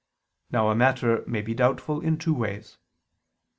[0.49, 2.79] Now a matter may be doubtful in two ways.